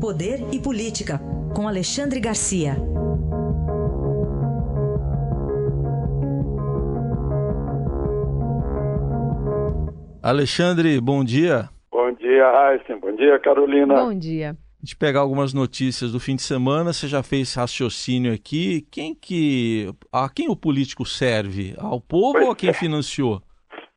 Poder 0.00 0.38
e 0.52 0.60
Política, 0.60 1.20
com 1.52 1.66
Alexandre 1.66 2.20
Garcia. 2.20 2.76
Alexandre, 10.22 11.00
bom 11.00 11.24
dia. 11.24 11.68
Bom 11.90 12.12
dia, 12.12 12.48
Raíssen. 12.48 13.00
Bom 13.00 13.16
dia, 13.16 13.40
Carolina. 13.40 13.96
Bom 13.96 14.16
dia. 14.16 14.50
A 14.50 14.86
gente 14.86 14.94
pegar 14.94 15.20
algumas 15.20 15.52
notícias 15.52 16.12
do 16.12 16.20
fim 16.20 16.36
de 16.36 16.42
semana, 16.42 16.92
você 16.92 17.08
já 17.08 17.20
fez 17.24 17.52
raciocínio 17.54 18.32
aqui. 18.32 18.86
Quem 18.92 19.16
que. 19.16 19.92
A 20.12 20.28
quem 20.28 20.48
o 20.48 20.54
político 20.54 21.04
serve? 21.04 21.74
Ao 21.76 22.00
povo 22.00 22.34
Pois 22.34 22.44
ou 22.44 22.52
a 22.52 22.56
quem 22.56 22.70
é. 22.70 22.72
financiou? 22.72 23.42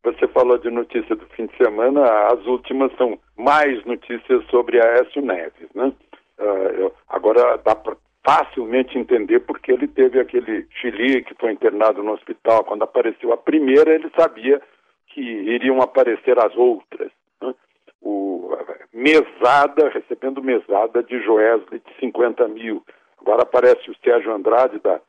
Você 0.04 0.28
falou 0.30 0.58
de 0.58 0.70
notícia 0.70 1.16
do 1.16 1.26
fim 1.28 1.46
de 1.46 1.56
semana, 1.58 2.04
as 2.28 2.44
últimas 2.48 2.92
são 2.98 3.20
mais 3.38 3.84
notícias 3.86 4.44
sobre 4.50 4.80
Aécio 4.84 5.22
Neves, 5.22 5.70
né? 5.76 5.94
Eu- 6.40 6.92
agora 7.08 7.58
dá 7.58 7.76
para 7.76 7.96
facilmente 8.26 8.98
entender 8.98 9.42
porque 9.42 9.72
ele 9.72 9.88
teve 9.88 10.20
aquele 10.20 10.66
chili 10.80 11.24
que 11.24 11.36
foi 11.36 11.52
internado 11.52 12.02
no 12.02 12.14
hospital. 12.14 12.64
Quando 12.64 12.84
apareceu 12.84 13.32
a 13.32 13.38
primeira, 13.38 13.94
ele 13.94 14.10
sabia 14.20 14.60
que 15.08 15.22
iriam 15.22 15.82
aparecer 15.82 16.38
as 16.40 16.56
outras. 16.56 17.12
né? 17.42 17.54
O, 18.02 18.56
mesada, 18.94 19.90
recebendo 19.90 20.42
mesada 20.44 21.04
de 21.04 21.20
Joesley 21.22 21.80
de 21.86 22.00
50 22.00 22.48
mil. 22.48 22.84
Agora 23.20 23.44
aparece 23.44 23.90
o 23.92 23.96
Sérgio 24.04 24.34
Andrade, 24.34 24.80
da, 24.80 25.00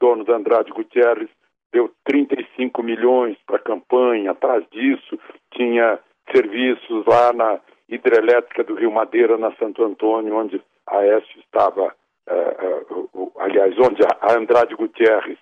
dono 0.00 0.24
da 0.24 0.34
Andrade 0.36 0.72
Gutierrez, 0.72 1.28
deu 1.72 1.90
35 2.04 2.82
milhões 2.82 3.36
para 3.46 3.56
a 3.56 3.60
campanha. 3.62 4.30
Atrás 4.32 4.64
disso, 4.70 5.18
tinha 5.52 5.98
serviços 6.32 7.04
lá 7.06 7.32
na 7.32 7.60
hidrelétrica 7.88 8.64
do 8.64 8.74
Rio 8.74 8.90
Madeira, 8.90 9.36
na 9.38 9.54
Santo 9.56 9.84
Antônio, 9.84 10.34
onde 10.36 10.60
a 10.86 10.98
Aécio 10.98 11.40
estava, 11.40 11.94
eh, 12.26 12.84
o- 12.90 13.08
o- 13.14 13.32
aliás, 13.38 13.74
onde 13.78 14.02
a 14.02 14.32
Andrade 14.36 14.74
Gutierrez 14.74 15.38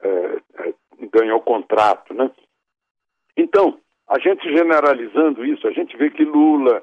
eh, 0.00 0.38
eh, 0.60 0.74
ganhou 1.12 1.40
contrato, 1.40 2.14
né? 2.14 2.30
Então, 3.36 3.78
a 4.08 4.18
gente 4.20 4.42
generalizando 4.48 5.44
isso, 5.44 5.66
a 5.66 5.72
gente 5.72 5.96
vê 5.96 6.08
que 6.10 6.24
Lula 6.24 6.82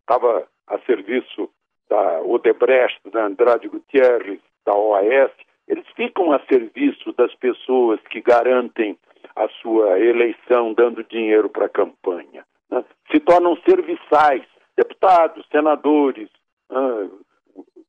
estava 0.00 0.46
a 0.66 0.78
serviço 0.80 1.48
da 1.88 2.20
Odebrecht, 2.22 3.00
da 3.10 3.26
Andrade 3.26 3.68
Gutierrez, 3.68 4.40
da 4.66 4.74
OAS, 4.74 5.30
eles 5.70 5.86
ficam 5.94 6.32
a 6.32 6.40
serviço 6.46 7.12
das 7.12 7.32
pessoas 7.36 8.00
que 8.10 8.20
garantem 8.20 8.98
a 9.36 9.48
sua 9.62 10.00
eleição 10.00 10.74
dando 10.74 11.04
dinheiro 11.04 11.48
para 11.48 11.66
a 11.66 11.68
campanha. 11.68 12.44
né? 12.68 12.84
Se 13.10 13.20
tornam 13.20 13.56
serviçais, 13.68 14.42
deputados, 14.76 15.46
senadores, 15.50 16.28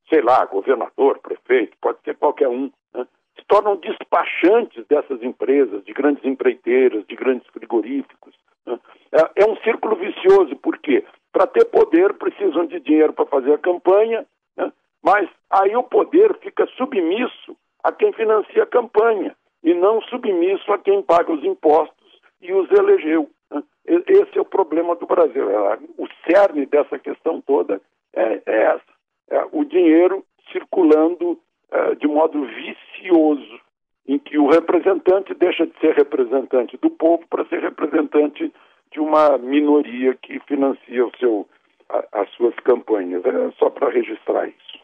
sei 0.07 0.21
lá, 0.21 0.45
governador, 0.45 1.17
prefeito, 1.19 1.75
pode 1.81 1.99
ser 2.03 2.15
qualquer 2.17 2.49
um, 2.49 2.71
né? 2.93 3.07
se 3.35 3.43
tornam 3.47 3.75
despachantes 3.77 4.85
dessas 4.85 5.23
empresas, 5.23 5.83
de 5.83 5.91
grandes 5.91 6.23
empreiteiras, 6.23 7.03
de 7.07 7.15
grandes 7.15 7.47
frigoríficos. 7.47 8.35
né? 8.63 8.79
É, 9.11 9.43
é 9.43 9.49
um 9.49 9.57
círculo 9.57 9.95
vicioso, 9.95 10.55
por 10.57 10.77
quê? 10.77 11.03
Para 11.33 11.47
ter 11.47 11.65
poder 11.65 12.13
precisam 12.13 12.67
de 12.67 12.79
dinheiro 12.79 13.13
para 13.13 13.25
fazer 13.25 13.53
a 13.53 13.57
campanha, 13.57 14.23
né? 14.55 14.71
mas 15.03 15.27
aí 15.49 15.75
o 15.75 15.81
poder 15.81 16.37
fica 16.43 16.67
submisso 16.77 17.57
a 17.83 17.91
quem 17.91 18.11
financia 18.13 18.63
a 18.63 18.67
campanha 18.67 19.35
e 19.63 19.73
não 19.73 20.01
submisso 20.03 20.71
a 20.71 20.77
quem 20.77 21.01
paga 21.01 21.31
os 21.31 21.43
impostos 21.43 22.19
e 22.41 22.51
os 22.53 22.69
elegeu. 22.71 23.29
né? 23.51 23.61
Esse 23.85 24.37
é 24.37 24.41
o 24.41 24.45
problema 24.45 24.95
do 24.95 25.05
Brasil. 25.05 25.49
É, 25.49 25.77
O 25.97 26.07
cerne 26.25 26.65
dessa 26.65 26.97
questão 26.99 27.41
toda 27.41 27.81
é, 28.13 28.41
é 28.45 28.61
essa. 28.63 28.91
É 29.29 29.45
o 29.51 29.63
dinheiro 29.63 30.25
circulando 30.51 31.39
eh, 31.71 31.95
de 31.95 32.07
modo 32.07 32.45
vicioso, 32.45 33.59
em 34.07 34.19
que 34.19 34.37
o 34.37 34.47
representante 34.49 35.33
deixa 35.33 35.65
de 35.65 35.73
ser 35.79 35.93
representante 35.95 36.75
do 36.77 36.89
povo 36.89 37.23
para 37.29 37.45
ser 37.45 37.61
representante 37.61 38.51
de 38.91 38.99
uma 38.99 39.37
minoria 39.37 40.13
que 40.21 40.37
financia 40.41 41.05
o 41.05 41.11
seu, 41.17 41.47
a- 41.87 42.05
as 42.21 42.29
suas 42.31 42.53
campanhas. 42.55 43.23
É 43.25 43.51
só 43.57 43.69
para 43.69 43.89
registrar 43.89 44.47
isso. 44.49 44.79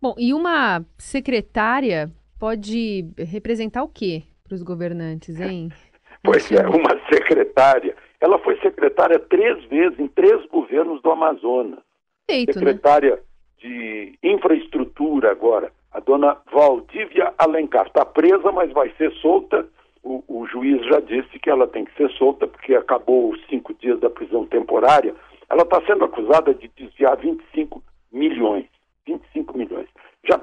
Bom, 0.00 0.14
e 0.18 0.34
uma 0.34 0.80
secretária 0.98 2.10
pode 2.42 3.06
representar 3.16 3.84
o 3.84 3.88
quê 3.88 4.24
para 4.42 4.56
os 4.56 4.64
governantes, 4.64 5.40
hein? 5.40 5.70
Pois 6.24 6.52
é, 6.52 6.64
uma 6.68 7.00
secretária. 7.12 7.96
Ela 8.20 8.38
foi 8.38 8.56
secretária 8.60 9.18
três 9.18 9.64
vezes 9.64 9.98
em 9.98 10.06
três 10.06 10.46
governos 10.46 11.02
do 11.02 11.10
Amazonas. 11.10 11.80
Feito, 12.30 12.48
né? 12.48 12.66
secretária 12.66 13.20
de 13.58 14.16
infraestrutura 14.22 15.32
agora, 15.32 15.72
a 15.90 15.98
dona 15.98 16.36
Valdívia 16.52 17.34
Alencar. 17.38 17.88
Está 17.88 18.04
presa, 18.04 18.52
mas 18.52 18.70
vai 18.70 18.92
ser 18.96 19.10
solta. 19.14 19.66
O, 20.00 20.22
o 20.28 20.46
juiz 20.46 20.86
já 20.86 21.00
disse 21.00 21.40
que 21.40 21.50
ela 21.50 21.66
tem 21.66 21.84
que 21.84 21.96
ser 21.96 22.08
solta 22.12 22.46
porque 22.46 22.76
acabou 22.76 23.32
os 23.32 23.44
cinco 23.46 23.74
dias 23.74 23.98
da 23.98 24.08
prisão 24.08 24.46
temporária. 24.46 25.12
Ela 25.50 25.62
está 25.62 25.82
sendo 25.86 26.04
acusada 26.04 26.54
de 26.54 26.70
desviar 26.76 27.16
25 27.16 27.82
milhões. 28.12 28.66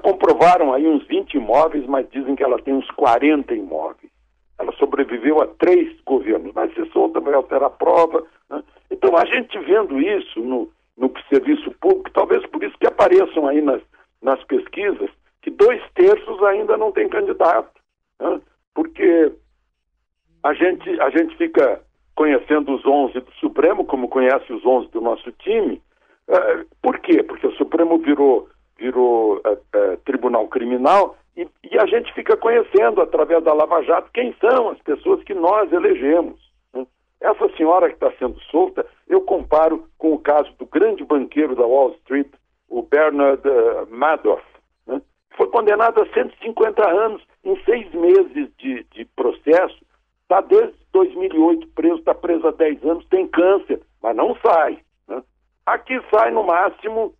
comprovaram 0.00 0.72
aí 0.72 0.86
uns 0.86 1.06
20 1.06 1.34
imóveis, 1.34 1.86
mas 1.86 2.08
dizem 2.10 2.36
que 2.36 2.42
ela 2.42 2.60
tem 2.62 2.74
uns 2.74 2.90
40 2.92 3.54
imóveis. 3.54 4.10
Ela 4.58 4.72
sobreviveu 4.72 5.40
a 5.40 5.46
três 5.46 5.98
governos. 6.02 6.52
Vai 6.52 6.72
ser 6.74 6.86
solta, 6.92 7.20
vai 7.20 7.34
alterar 7.34 7.64
a 7.64 7.70
prova. 7.70 8.24
né? 8.48 8.62
Então, 8.90 9.16
a 9.16 9.24
gente 9.24 9.58
vendo 9.60 10.00
isso 10.00 10.40
no, 10.40 10.70
no 10.96 11.12
serviço 11.28 11.70
público, 11.80 12.10
talvez 12.12 12.44
por 12.46 12.62
isso 12.62 12.76
que 12.78 12.86
apareçam 12.86 13.46
aí 13.46 13.62
nas, 13.62 13.80
nas 14.22 14.42
pesquisas, 14.44 15.10
que 15.42 15.50
dois 15.50 15.82
terços 15.94 16.42
ainda 16.44 16.76
não 16.76 16.92
tem 16.92 17.08
candidato. 17.08 17.80
né? 18.20 18.40
Porque 18.74 19.32
a 20.42 20.54
gente, 20.54 21.00
a 21.00 21.10
gente 21.10 21.36
fica 21.36 21.80
conhecendo 22.14 22.74
os 22.74 22.84
11 22.84 23.14
do 23.20 23.32
Supremo, 23.40 23.84
como 23.84 24.08
conhece 24.08 24.52
os 24.52 24.64
11 24.64 24.90
do 24.90 25.00
nosso 25.00 25.32
time. 25.32 25.80
Eh, 26.28 26.64
por 26.82 26.98
quê? 27.00 27.22
Porque 27.22 27.46
o 27.46 27.56
Supremo 27.56 27.98
virou, 27.98 28.48
virou 28.80 29.40
eh, 29.44 29.58
eh, 29.74 29.98
tribunal 30.04 30.48
criminal 30.48 31.16
e, 31.36 31.46
e 31.70 31.78
a 31.78 31.86
gente 31.86 32.12
fica 32.14 32.36
conhecendo, 32.36 33.00
através 33.00 33.42
da 33.44 33.52
Lava 33.52 33.82
Jato, 33.82 34.10
quem 34.12 34.34
são 34.40 34.70
as 34.70 34.78
pessoas 34.78 35.22
que 35.24 35.34
nós 35.34 35.70
elegemos. 35.72 36.40
né? 36.74 36.86
Essa 37.20 37.48
senhora 37.56 37.88
que 37.88 37.94
está 37.94 38.10
sendo 38.18 38.40
solta, 38.50 38.84
eu 39.08 39.20
comparo 39.20 39.86
com 39.98 40.12
o 40.14 40.18
caso 40.18 40.50
do 40.58 40.66
grande 40.66 41.04
banqueiro 41.04 41.54
da 41.54 41.66
Wall 41.66 41.92
Street, 42.00 42.28
o 42.68 42.82
Bernard 42.82 43.42
eh, 43.46 43.86
Madoff. 43.90 44.42
né? 44.86 45.00
Foi 45.36 45.46
condenado 45.48 46.02
a 46.02 46.06
150 46.12 46.88
anos 46.88 47.22
em 47.44 47.56
seis 47.64 47.92
meses 47.92 48.48
de, 48.58 48.84
de 48.92 49.04
processo. 49.16 49.78
Está 50.22 50.40
desde 50.40 50.74
2008 50.92 51.68
preso, 51.68 51.98
está 51.98 52.14
preso 52.14 52.46
há 52.48 52.50
10 52.52 52.84
anos, 52.84 53.06
tem 53.06 53.26
câncer, 53.28 53.80
mas 54.02 54.16
não 54.16 54.36
sai. 54.44 54.78
né? 55.08 55.22
Aqui 55.66 56.00
sai 56.10 56.30
no 56.30 56.44
máximo, 56.44 57.14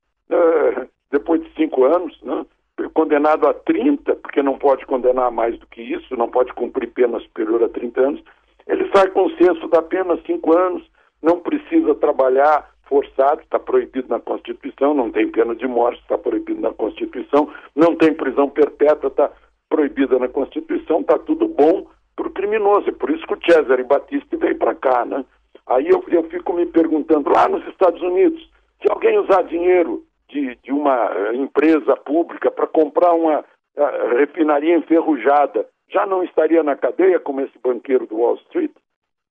eh, 1.84 1.88
depois 1.88 2.12
de 2.12 2.20
cinco 2.20 2.22
anos, 2.22 2.22
né? 2.22 2.46
condenado 2.94 3.46
a 3.46 3.54
30, 3.54 4.16
porque 4.16 4.42
não 4.42 4.58
pode 4.58 4.86
condenar 4.86 5.30
mais 5.30 5.58
do 5.58 5.66
que 5.66 5.82
isso, 5.82 6.16
não 6.16 6.28
pode 6.28 6.52
cumprir 6.54 6.90
pena 6.92 7.20
superior 7.20 7.62
a 7.62 7.68
30 7.68 8.00
anos. 8.00 8.22
Ele 8.66 8.90
sai 8.94 9.08
com 9.10 9.28
senso 9.30 9.68
da 9.68 9.82
pena 9.82 10.18
cinco 10.26 10.56
anos, 10.56 10.82
não 11.22 11.40
precisa 11.40 11.94
trabalhar 11.94 12.70
forçado, 12.84 13.40
está 13.42 13.58
proibido 13.58 14.08
na 14.08 14.18
Constituição, 14.18 14.94
não 14.94 15.10
tem 15.10 15.28
pena 15.28 15.54
de 15.54 15.66
morte, 15.66 16.00
está 16.00 16.18
proibido 16.18 16.60
na 16.60 16.72
Constituição, 16.72 17.48
não 17.76 17.94
tem 17.96 18.14
prisão 18.14 18.48
perpétua, 18.48 19.08
está 19.08 19.30
proibida 19.68 20.18
na 20.18 20.28
Constituição, 20.28 21.00
está 21.00 21.18
tudo 21.18 21.46
bom 21.46 21.86
para 22.16 22.26
o 22.26 22.32
criminoso. 22.32 22.88
É 22.88 22.92
por 22.92 23.10
isso 23.10 23.26
que 23.26 23.34
o 23.34 23.38
Cesare 23.44 23.84
Battisti 23.84 24.36
veio 24.36 24.58
para 24.58 24.74
cá, 24.74 25.04
né? 25.04 25.24
Aí 25.66 25.88
eu, 25.88 26.04
eu 26.08 26.24
fico 26.24 26.52
me 26.52 26.66
perguntando, 26.66 27.30
lá 27.30 27.48
nos 27.48 27.64
Estados 27.68 28.02
Unidos, 28.02 28.50
se 28.82 28.90
alguém 28.90 29.18
usar 29.18 29.42
dinheiro 29.42 30.02
de, 30.30 30.56
de 30.56 30.72
uma 30.72 31.10
eh, 31.12 31.36
empresa 31.36 31.96
pública 31.96 32.50
para 32.50 32.66
comprar 32.66 33.12
uma 33.14 33.44
eh, 33.76 34.14
refinaria 34.18 34.76
enferrujada, 34.76 35.66
já 35.88 36.06
não 36.06 36.22
estaria 36.22 36.62
na 36.62 36.76
cadeia 36.76 37.18
como 37.18 37.40
esse 37.40 37.58
banqueiro 37.58 38.06
do 38.06 38.16
Wall 38.16 38.36
Street? 38.46 38.72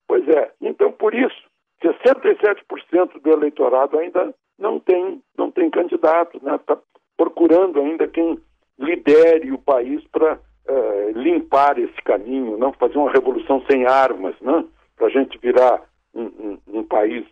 Pois 0.08 0.28
é. 0.28 0.52
Então, 0.62 0.92
por 0.92 1.14
isso, 1.14 1.38
67% 1.84 3.22
do 3.22 3.32
eleitorado 3.32 3.98
ainda 3.98 4.34
não 4.58 4.80
tem, 4.80 5.22
não 5.38 5.50
tem 5.50 5.70
candidato, 5.70 6.38
está 6.38 6.52
né? 6.52 6.60
Tá 6.66 6.78
procurando 7.18 7.80
ainda 7.80 8.08
quem 8.08 8.40
lidere 8.78 9.52
o 9.52 9.58
país 9.58 10.02
para 10.12 10.40
eh, 10.68 11.12
limpar 11.16 11.78
esse 11.80 12.02
caminho, 12.04 12.58
não 12.58 12.72
fazer 12.74 12.98
uma 12.98 13.12
revolução 13.12 13.64
sem 13.70 13.86
armas, 13.86 14.36
né? 14.40 14.66
para 14.96 15.08
a 15.08 15.10
gente 15.10 15.38
virar 15.38 15.82
um, 16.14 16.24
um, 16.24 16.60
um, 16.80 16.84
país 16.84 17.26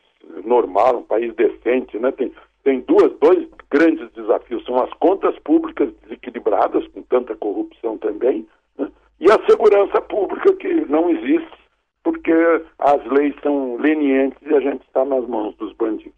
normal, 0.43 0.97
um 0.97 1.03
país 1.03 1.33
decente. 1.35 1.97
Né? 1.99 2.11
Tem, 2.11 2.31
tem 2.67 2.81
duas, 2.81 3.13
dois 3.21 3.47
grandes 3.71 4.11
desafios, 4.13 4.61
são 4.65 4.75
as 4.83 4.91
contas 4.99 5.33
públicas 5.39 5.87
desequilibradas, 6.03 6.85
com 6.89 7.01
tanta 7.03 7.33
corrupção 7.33 7.97
também, 7.97 8.45
né? 8.77 8.89
e 9.21 9.31
a 9.31 9.39
segurança 9.49 10.01
pública 10.01 10.51
que 10.57 10.73
não 10.89 11.09
existe, 11.09 11.49
porque 12.03 12.33
as 12.79 13.05
leis 13.09 13.33
são 13.41 13.77
lenientes 13.77 14.37
e 14.45 14.53
a 14.53 14.59
gente 14.59 14.81
está 14.85 15.05
nas 15.05 15.25
mãos 15.29 15.55
dos 15.55 15.71
bandidos. 15.77 16.11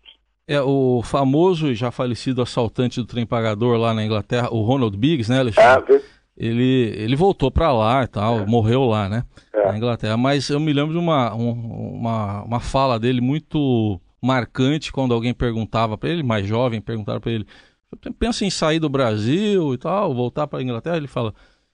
É, 0.48 0.60
o 0.60 1.02
famoso 1.04 1.68
e 1.68 1.76
já 1.76 1.92
falecido 1.92 2.42
assaltante 2.42 3.00
do 3.00 3.06
trem 3.06 3.28
pagador 3.28 3.78
lá 3.78 3.94
na 3.94 4.04
Inglaterra, 4.04 4.50
o 4.52 4.62
Ronald 4.64 4.98
Biggs, 4.98 5.30
né, 5.32 5.40
Alexandre? 5.40 5.98
É, 5.98 6.02
ele, 6.36 6.94
ele 6.98 7.16
voltou 7.16 7.52
para 7.52 7.72
lá 7.72 8.04
e 8.04 8.08
tal, 8.08 8.40
É. 8.40 8.46
morreu 8.48 8.86
lá, 8.86 9.08
né? 9.08 9.24
É. 9.54 9.68
Na 9.68 9.78
Inglaterra. 9.78 10.18
Mas 10.18 10.50
eu 10.50 10.60
me 10.60 10.74
lembro 10.74 10.94
de 10.94 10.98
uma, 10.98 11.36
um- 11.36 11.94
uma, 12.00 12.44
uma 12.44 12.60
fala 12.60 12.98
dele 13.00 13.22
muito 13.22 14.00
marcante 14.22 14.92
quando 14.92 15.14
alguém 15.14 15.34
perguntava 15.34 15.98
para 15.98 16.10
ele, 16.10 16.24
mais 16.24 16.46
jovem, 16.46 16.82
perguntaram 16.82 17.20
para 17.20 17.32
ele: 17.32 17.46
"Você 17.92 18.12
pensa 18.12 18.46
em 18.46 18.50
sair 18.50 18.80
do 18.80 18.90
Brasil 18.90 19.74
e 19.74 19.78
tal, 19.78 20.14
voltar 20.14 20.48
para 20.48 20.60
a 20.60 20.64
Inglaterra? 20.64 20.98
Ele 20.98 21.08
fala: 21.08 21.34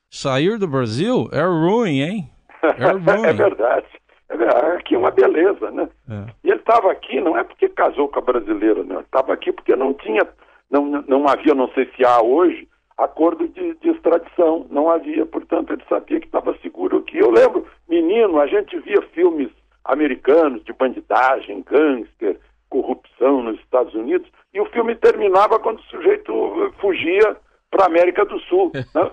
sair 0.09 0.57
do 0.57 0.67
Brasil 0.67 1.29
é 1.31 1.43
ruim, 1.43 2.01
hein? 2.01 2.29
É 2.63 2.91
ruim. 2.91 3.25
é 3.25 3.33
verdade. 3.33 3.87
É 4.29 4.37
verdade. 4.37 4.77
Aqui 4.77 4.95
é 4.95 4.97
uma 4.97 5.11
beleza, 5.11 5.69
né? 5.71 5.87
É. 6.09 6.25
E 6.43 6.49
ele 6.49 6.59
estava 6.59 6.91
aqui 6.91 7.19
não 7.21 7.37
é 7.37 7.43
porque 7.43 7.69
casou 7.69 8.07
com 8.09 8.19
a 8.19 8.21
brasileira. 8.21 8.79
Ele 8.79 8.93
estava 8.99 9.33
aqui 9.33 9.51
porque 9.51 9.75
não 9.75 9.93
tinha, 9.93 10.27
não, 10.69 10.85
não 11.07 11.27
havia, 11.27 11.53
não 11.53 11.69
sei 11.73 11.89
se 11.95 12.03
há 12.05 12.21
hoje, 12.21 12.67
acordo 12.97 13.47
de, 13.47 13.75
de 13.75 13.89
extradição. 13.89 14.65
Não 14.69 14.89
havia, 14.89 15.25
portanto, 15.25 15.73
ele 15.73 15.83
sabia 15.87 16.19
que 16.19 16.25
estava 16.25 16.55
seguro 16.61 16.97
aqui. 16.97 17.17
Eu 17.17 17.29
lembro, 17.31 17.67
menino, 17.87 18.39
a 18.39 18.47
gente 18.47 18.79
via 18.79 19.01
filmes 19.13 19.49
americanos 19.85 20.63
de 20.63 20.73
bandidagem, 20.73 21.63
gangster, 21.69 22.39
corrupção 22.69 23.43
nos 23.43 23.59
Estados 23.59 23.93
Unidos, 23.93 24.27
e 24.53 24.59
o 24.59 24.65
filme 24.67 24.95
terminava 24.95 25.59
quando 25.59 25.79
o 25.79 25.83
sujeito 25.83 26.31
eh, 26.33 26.71
fugia 26.81 27.37
para 27.69 27.83
a 27.83 27.87
América 27.87 28.25
do 28.25 28.39
Sul, 28.41 28.71
né? 28.93 29.11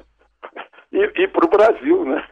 E, 0.93 1.23
e 1.23 1.29
para 1.29 1.47
o 1.47 1.49
Brasil, 1.49 2.05
né? 2.05 2.25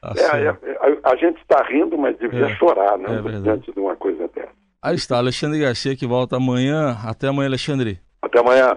Tá 0.00 0.12
É, 0.16 0.46
é, 0.46 0.48
a, 0.48 1.10
a 1.12 1.16
gente 1.16 1.40
está 1.40 1.62
rindo, 1.62 1.96
mas 1.96 2.18
devia 2.18 2.46
É, 2.46 2.56
chorar, 2.56 2.98
né? 2.98 3.08
é 3.14 3.40
diante 3.40 3.72
de 3.72 3.78
uma 3.78 3.94
coisa 3.96 4.28
dessa. 4.28 4.50
Aí 4.82 4.96
está, 4.96 5.16
Alexandre 5.16 5.60
Garcia 5.60 5.94
que 5.94 6.06
volta 6.06 6.36
amanhã. 6.36 6.96
Até 7.06 7.28
amanhã, 7.28 7.48
Alexandre. 7.48 8.00
Até 8.20 8.40
amanhã. 8.40 8.76